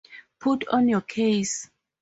Put 0.39 0.67
on 0.69 0.89
your 0.89 1.01
case. 1.01 1.69